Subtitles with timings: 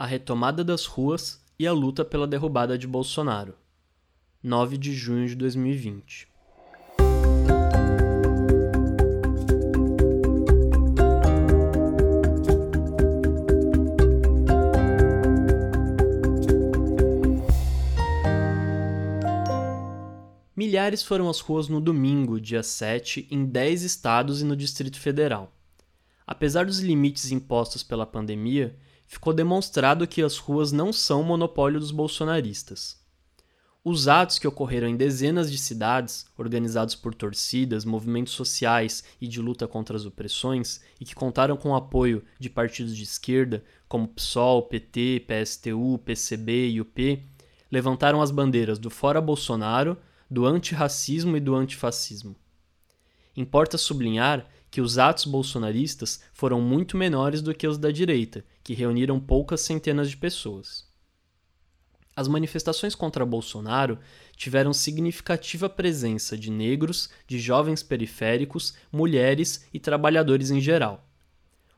[0.00, 3.54] a retomada das ruas e a luta pela derrubada de Bolsonaro.
[4.42, 6.26] 9 de junho de 2020.
[20.56, 25.52] Milhares foram às ruas no domingo, dia 7, em 10 estados e no Distrito Federal.
[26.26, 28.74] Apesar dos limites impostos pela pandemia,
[29.10, 32.96] ficou demonstrado que as ruas não são monopólio dos bolsonaristas.
[33.82, 39.40] Os atos que ocorreram em dezenas de cidades, organizados por torcidas, movimentos sociais e de
[39.40, 44.06] luta contra as opressões, e que contaram com o apoio de partidos de esquerda, como
[44.06, 47.26] PSOL, PT, PSTU, PCB e UP,
[47.68, 49.98] levantaram as bandeiras do Fora Bolsonaro,
[50.30, 52.36] do antirracismo e do antifascismo.
[53.36, 58.74] Importa sublinhar que os atos bolsonaristas foram muito menores do que os da direita, que
[58.74, 60.88] reuniram poucas centenas de pessoas.
[62.14, 63.98] As manifestações contra Bolsonaro
[64.36, 71.08] tiveram significativa presença de negros, de jovens periféricos, mulheres e trabalhadores em geral.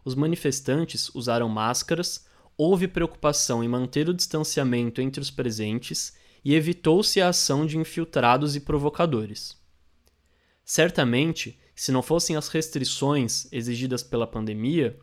[0.04, 7.20] Os manifestantes usaram máscaras, houve preocupação em manter o distanciamento entre os presentes e evitou-se
[7.20, 9.56] a ação de infiltrados e provocadores.
[10.64, 14.98] Certamente, se não fossem as restrições exigidas pela pandemia,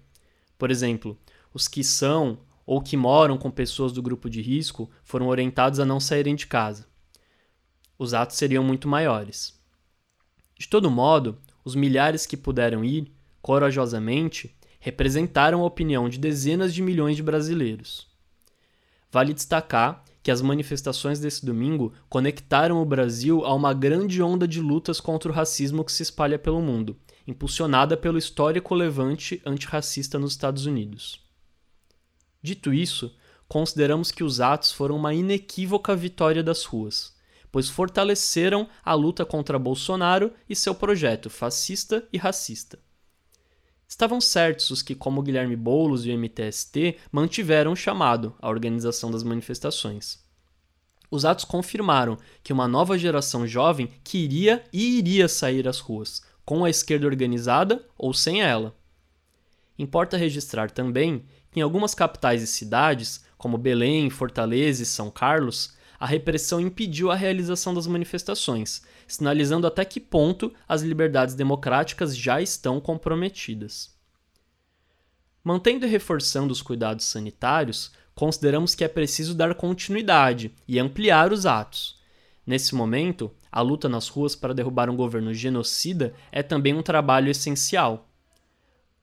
[0.58, 1.18] por exemplo,
[1.54, 5.86] os que são ou que moram com pessoas do grupo de risco foram orientados a
[5.86, 6.88] não saírem de casa.
[7.98, 9.60] Os atos seriam muito maiores.
[10.58, 16.82] De todo modo, os milhares que puderam ir, corajosamente, representaram a opinião de dezenas de
[16.82, 18.08] milhões de brasileiros.
[19.12, 24.62] Vale destacar que as manifestações desse domingo conectaram o Brasil a uma grande onda de
[24.62, 30.34] lutas contra o racismo que se espalha pelo mundo, impulsionada pelo histórico levante antirracista nos
[30.34, 31.20] Estados Unidos.
[32.44, 33.12] Dito isso,
[33.48, 37.16] consideramos que os atos foram uma inequívoca vitória das ruas,
[37.52, 42.78] pois fortaleceram a luta contra Bolsonaro e seu projeto fascista e racista.
[44.00, 49.12] Estavam certos os que, como Guilherme Boulos e o MTST, mantiveram o chamado à organização
[49.12, 50.24] das manifestações.
[51.12, 56.64] Os atos confirmaram que uma nova geração jovem queria e iria sair às ruas, com
[56.64, 58.74] a esquerda organizada ou sem ela.
[59.78, 65.76] Importa registrar também que em algumas capitais e cidades, como Belém, Fortaleza e São Carlos,
[66.00, 72.42] a repressão impediu a realização das manifestações, sinalizando até que ponto as liberdades democráticas já
[72.42, 73.94] estão comprometidas.
[75.44, 81.46] Mantendo e reforçando os cuidados sanitários, consideramos que é preciso dar continuidade e ampliar os
[81.46, 82.00] atos.
[82.46, 87.30] Nesse momento, a luta nas ruas para derrubar um governo genocida é também um trabalho
[87.30, 88.10] essencial.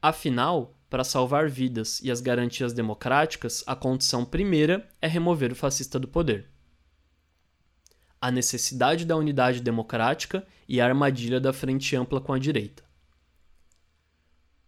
[0.01, 5.99] Afinal, para salvar vidas e as garantias democráticas, a condição primeira é remover o fascista
[5.99, 6.56] do poder
[8.21, 12.83] a necessidade da unidade democrática e a armadilha da frente ampla com a direita.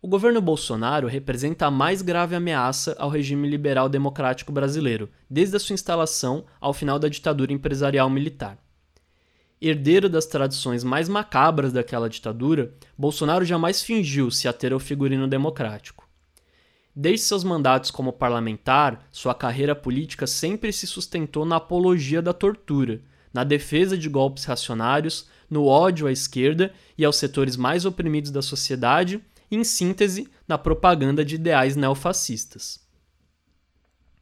[0.00, 5.58] O governo Bolsonaro representa a mais grave ameaça ao regime liberal democrático brasileiro, desde a
[5.58, 8.56] sua instalação ao final da ditadura empresarial militar.
[9.60, 16.08] Herdeiro das tradições mais macabras daquela ditadura, Bolsonaro jamais fingiu se ater ao figurino democrático.
[16.94, 23.00] Desde seus mandatos como parlamentar, sua carreira política sempre se sustentou na apologia da tortura,
[23.32, 28.42] na defesa de golpes racionários, no ódio à esquerda e aos setores mais oprimidos da
[28.42, 32.86] sociedade, e, em síntese, na propaganda de ideais neofascistas.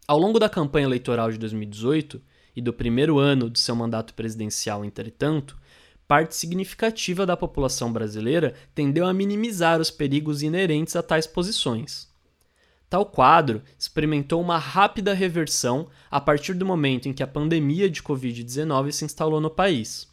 [0.07, 2.23] Ao longo da campanha eleitoral de 2018
[2.55, 5.59] e do primeiro ano de seu mandato presidencial, entretanto,
[6.07, 12.09] parte significativa da população brasileira tendeu a minimizar os perigos inerentes a tais posições.
[12.89, 18.03] Tal quadro experimentou uma rápida reversão a partir do momento em que a pandemia de
[18.03, 20.09] Covid-19 se instalou no país.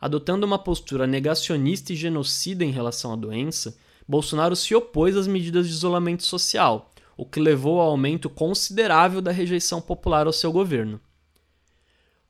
[0.00, 5.66] Adotando uma postura negacionista e genocida em relação à doença, Bolsonaro se opôs às medidas
[5.66, 11.00] de isolamento social, o que levou ao aumento considerável da rejeição popular ao seu governo.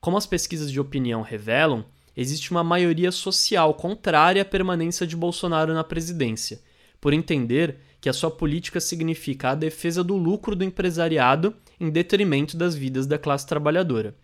[0.00, 1.84] Como as pesquisas de opinião revelam,
[2.16, 6.60] existe uma maioria social contrária à permanência de Bolsonaro na presidência,
[7.00, 12.54] por entender que a sua política significa a defesa do lucro do empresariado em detrimento
[12.54, 14.14] das vidas da classe trabalhadora.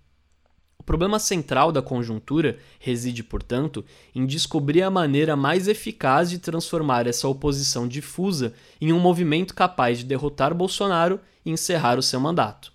[0.79, 3.83] O problema central da conjuntura reside, portanto,
[4.15, 10.01] em descobrir a maneira mais eficaz de transformar essa oposição difusa em um movimento capaz
[10.01, 12.75] de derrotar Bolsonaro e encerrar o seu mandato.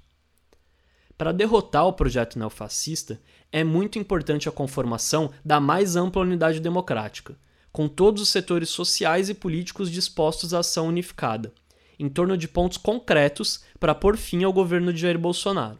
[1.15, 3.21] Para derrotar o projeto neofascista,
[3.51, 7.37] é muito importante a conformação da mais ampla unidade democrática,
[7.75, 11.53] com todos os setores sociais e políticos dispostos à ação unificada,
[11.99, 15.77] em torno de pontos concretos para pôr fim ao governo de Jair Bolsonaro.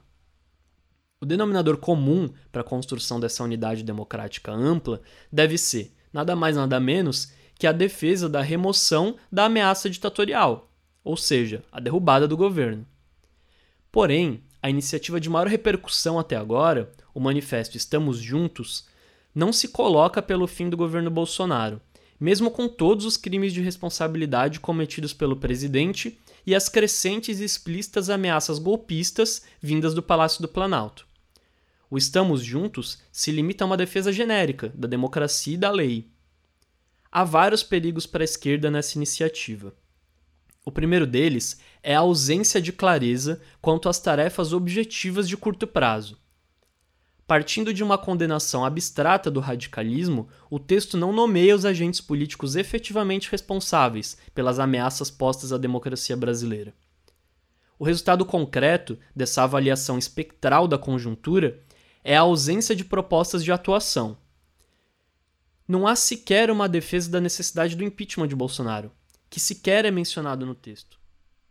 [1.22, 5.02] O denominador comum para a construção dessa unidade democrática ampla
[5.32, 10.70] deve ser, nada mais nada menos, que a defesa da remoção da ameaça ditatorial,
[11.02, 12.86] ou seja, a derrubada do governo.
[13.90, 18.86] Porém, a iniciativa de maior repercussão até agora, o manifesto Estamos Juntos,
[19.36, 21.82] não se coloca pelo fim do governo Bolsonaro,
[22.18, 28.10] mesmo com todos os crimes de responsabilidade cometidos pelo presidente e as crescentes e explícitas
[28.10, 31.06] ameaças golpistas vindas do Palácio do Planalto.
[31.90, 36.10] O Estamos Juntos se limita a uma defesa genérica da democracia e da lei.
[37.12, 39.74] Há vários perigos para a esquerda nessa iniciativa.
[40.64, 46.18] O primeiro deles é a ausência de clareza quanto às tarefas objetivas de curto prazo.
[47.28, 53.32] Partindo de uma condenação abstrata do radicalismo, o texto não nomeia os agentes políticos efetivamente
[53.32, 56.74] responsáveis pelas ameaças postas à democracia brasileira.
[57.80, 61.64] O resultado concreto dessa avaliação espectral da conjuntura
[62.04, 64.18] é a ausência de propostas de atuação.
[65.68, 68.92] Não há sequer uma defesa da necessidade do impeachment de Bolsonaro
[69.30, 70.98] que sequer é mencionado no texto.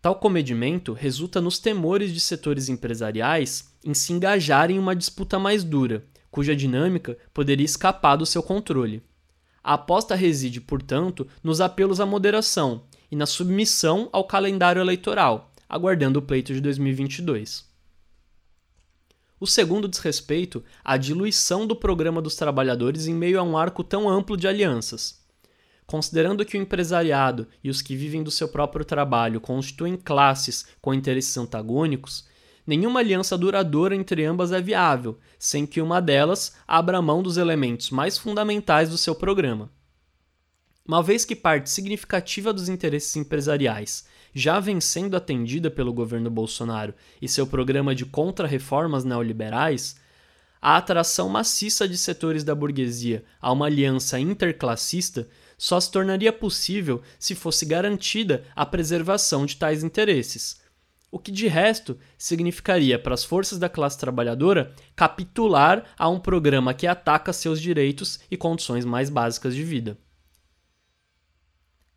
[0.04, 5.64] Tal comedimento resulta nos temores de setores empresariais em se engajarem em uma disputa mais
[5.64, 9.02] dura, cuja dinâmica poderia escapar do seu controle.
[9.62, 16.18] A aposta reside, portanto, nos apelos à moderação e na submissão ao calendário eleitoral, aguardando
[16.18, 17.66] o pleito de 2022.
[19.40, 23.82] O segundo diz respeito à diluição do programa dos trabalhadores em meio a um arco
[23.82, 25.24] tão amplo de alianças.
[25.86, 30.94] Considerando que o empresariado e os que vivem do seu próprio trabalho constituem classes com
[30.94, 32.26] interesses antagônicos,
[32.66, 37.90] nenhuma aliança duradoura entre ambas é viável, sem que uma delas abra mão dos elementos
[37.90, 39.70] mais fundamentais do seu programa.
[40.86, 46.92] Uma vez que parte significativa dos interesses empresariais já vem sendo atendida pelo governo Bolsonaro
[47.22, 49.96] e seu programa de contra-reformas neoliberais,
[50.64, 55.28] a atração maciça de setores da burguesia a uma aliança interclassista
[55.58, 60.62] só se tornaria possível se fosse garantida a preservação de tais interesses.
[61.11, 66.72] O que de resto significaria para as forças da classe trabalhadora capitular a um programa
[66.72, 69.99] que ataca seus direitos e condições mais básicas de vida.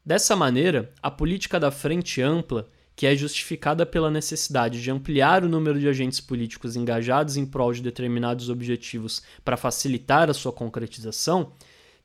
[0.06, 5.48] Dessa maneira, a política da frente ampla, que é justificada pela necessidade de ampliar o
[5.48, 11.52] número de agentes políticos engajados em prol de determinados objetivos para facilitar a sua concretização,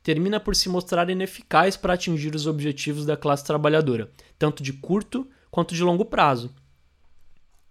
[0.03, 5.27] termina por se mostrar ineficaz para atingir os objetivos da classe trabalhadora, tanto de curto
[5.51, 6.55] quanto de longo prazo.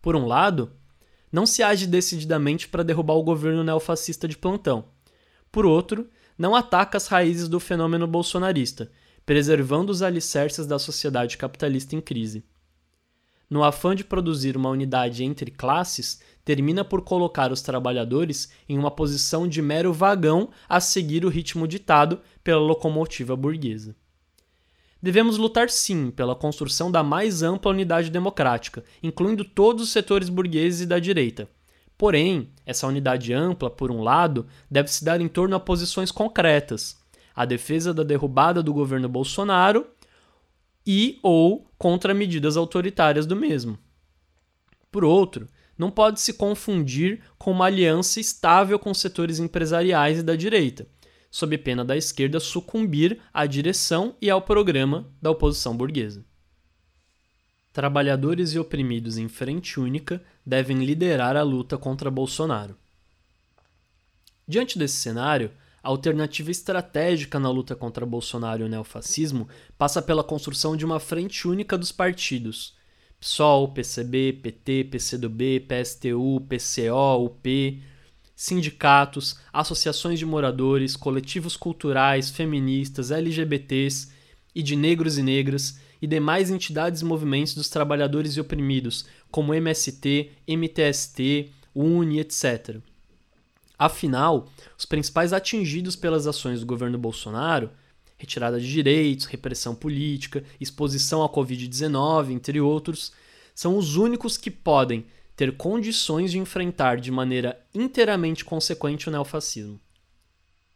[0.01, 0.71] Por um lado,
[1.31, 4.85] não se age decididamente para derrubar o governo neofascista de plantão.
[5.51, 8.91] Por outro, não ataca as raízes do fenômeno bolsonarista,
[9.27, 12.43] preservando os alicerces da sociedade capitalista em crise.
[13.51, 18.89] No afã de produzir uma unidade entre classes, termina por colocar os trabalhadores em uma
[18.89, 23.93] posição de mero vagão a seguir o ritmo ditado pela locomotiva burguesa.
[25.03, 30.79] Devemos lutar sim pela construção da mais ampla unidade democrática, incluindo todos os setores burgueses
[30.79, 31.49] e da direita.
[31.97, 36.97] Porém, essa unidade ampla, por um lado, deve se dar em torno a posições concretas:
[37.35, 39.87] a defesa da derrubada do governo Bolsonaro
[40.85, 43.77] e ou contra medidas autoritárias do mesmo.
[44.91, 45.47] Por outro,
[45.77, 50.87] não pode se confundir com uma aliança estável com setores empresariais e da direita,
[51.31, 56.25] sob pena da esquerda sucumbir à direção e ao programa da oposição burguesa.
[57.73, 62.75] Trabalhadores e oprimidos em frente única devem liderar a luta contra Bolsonaro.
[64.45, 65.51] Diante desse cenário,
[65.83, 69.47] a alternativa estratégica na luta contra Bolsonaro e o neofascismo
[69.77, 72.75] passa pela construção de uma frente única dos partidos,
[73.19, 77.83] PSOL, PCB, PT, PCdoB, PSTU, PCO, UP,
[78.35, 84.11] sindicatos, associações de moradores, coletivos culturais, feministas, LGBTs
[84.53, 89.53] e de negros e negras e demais entidades e movimentos dos trabalhadores e oprimidos, como
[89.53, 92.81] MST, MTST, UNE, etc.
[93.83, 94.47] Afinal,
[94.77, 97.71] os principais atingidos pelas ações do governo Bolsonaro
[98.15, 103.11] retirada de direitos, repressão política, exposição à Covid-19, entre outros,
[103.55, 109.79] são os únicos que podem ter condições de enfrentar de maneira inteiramente consequente o neofascismo.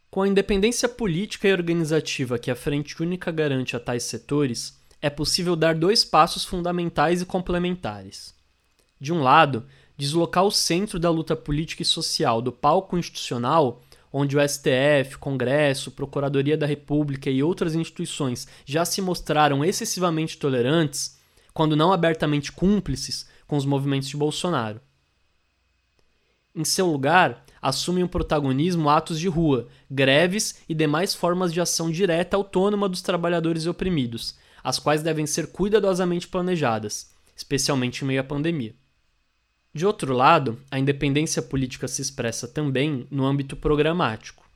[0.10, 5.12] Com a independência política e organizativa que a Frente Única garante a tais setores, é
[5.12, 8.34] possível dar dois passos fundamentais e complementares.
[9.00, 13.82] De um lado, deslocar o centro da luta política e social do palco institucional
[14.18, 21.20] onde o STF, Congresso, Procuradoria da República e outras instituições já se mostraram excessivamente tolerantes,
[21.54, 24.80] quando não abertamente cúmplices com os movimentos de Bolsonaro.
[26.56, 31.92] Em seu lugar, assumem o protagonismo atos de rua, greves e demais formas de ação
[31.92, 38.24] direta autônoma dos trabalhadores oprimidos, as quais devem ser cuidadosamente planejadas, especialmente em meio à
[38.24, 38.74] pandemia.
[39.76, 44.50] De outro lado, a independência política se expressa também no âmbito programático.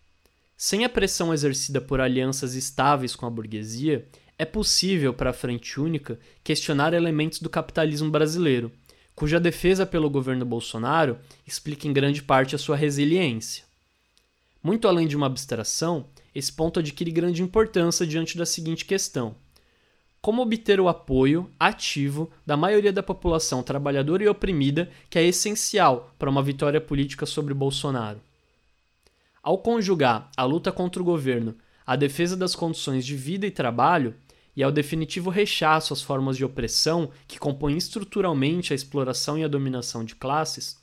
[0.56, 4.08] Sem a pressão exercida por alianças estáveis com a burguesia,
[4.38, 8.72] é possível para a Frente Única questionar elementos do capitalismo brasileiro,
[9.14, 13.66] cuja defesa pelo governo Bolsonaro explica em grande parte a sua resiliência.
[14.64, 19.36] Muito além de uma abstração, esse ponto adquire grande importância diante da seguinte questão:
[20.22, 26.14] como obter o apoio ativo da maioria da população trabalhadora e oprimida, que é essencial
[26.20, 28.20] para uma vitória política sobre Bolsonaro?
[29.42, 34.14] Ao conjugar a luta contra o governo, a defesa das condições de vida e trabalho,
[34.56, 39.48] e ao definitivo rechaço às formas de opressão que compõem estruturalmente a exploração e a
[39.48, 40.78] dominação de classes,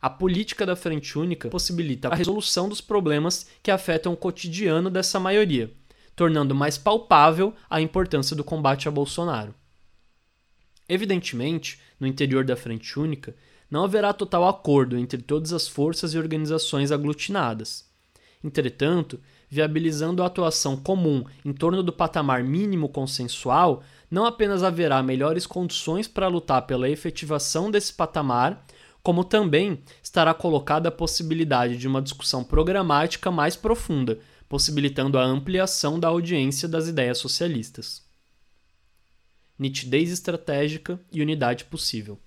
[0.00, 5.18] a política da Frente Única possibilita a resolução dos problemas que afetam o cotidiano dessa
[5.18, 5.72] maioria,
[6.18, 9.54] tornando mais palpável a importância do combate a Bolsonaro.
[10.88, 13.36] Evidentemente, no interior da Frente Única,
[13.70, 17.88] não haverá total acordo entre todas as forças e organizações aglutinadas.
[18.42, 25.46] Entretanto, viabilizando a atuação comum em torno do patamar mínimo consensual, não apenas haverá melhores
[25.46, 28.66] condições para lutar pela efetivação desse patamar,
[29.04, 36.00] como também estará colocada a possibilidade de uma discussão programática mais profunda, possibilitando a ampliação
[36.00, 38.02] da audiência das ideias socialistas.
[39.58, 42.18] Nitidez estratégica e unidade possível.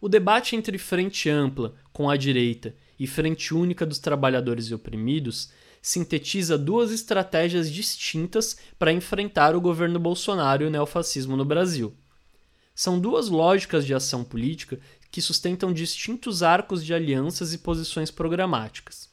[0.00, 5.50] O debate entre frente ampla com a direita e frente única dos trabalhadores e oprimidos
[5.82, 11.96] sintetiza duas estratégias distintas para enfrentar o governo Bolsonaro e o neofascismo no Brasil.
[12.74, 14.78] São duas lógicas de ação política
[15.10, 19.07] que sustentam distintos arcos de alianças e posições programáticas.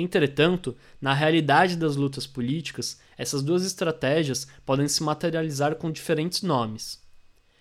[0.00, 7.02] Entretanto, na realidade das lutas políticas, essas duas estratégias podem se materializar com diferentes nomes.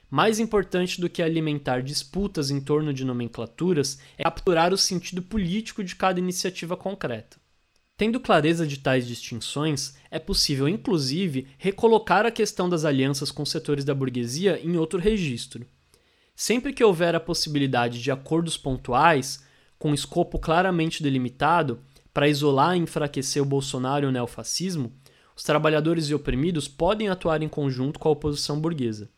[0.07, 5.83] Mais importante do que alimentar disputas em torno de nomenclaturas é capturar o sentido político
[5.83, 7.37] de cada iniciativa concreta.
[7.97, 13.83] Tendo clareza de tais distinções, é possível, inclusive, recolocar a questão das alianças com setores
[13.83, 15.65] da burguesia em outro registro.
[16.35, 19.43] Sempre que houver a possibilidade de acordos pontuais,
[19.79, 21.81] com escopo claramente delimitado,
[22.17, 24.91] para isolar e enfraquecer o Bolsonaro e o neofascismo,
[25.35, 29.11] os trabalhadores e oprimidos podem atuar em conjunto com a oposição burguesa.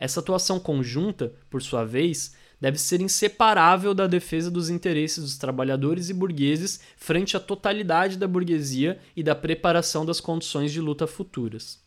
[0.00, 6.08] Essa atuação conjunta, por sua vez, deve ser inseparável da defesa dos interesses dos trabalhadores
[6.08, 11.84] e burgueses frente à totalidade da burguesia e da preparação das condições de luta futuras.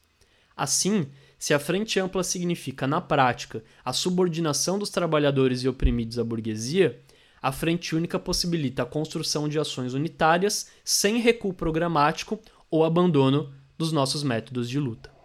[0.56, 6.24] Assim, se a frente ampla significa, na prática, a subordinação dos trabalhadores e oprimidos à
[6.24, 7.01] burguesia,
[7.41, 12.39] a frente única possibilita a construção de ações unitárias sem recuo programático
[12.70, 15.17] ou abandono dos nossos métodos de luta.